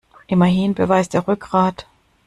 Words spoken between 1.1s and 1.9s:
er Rückgrat.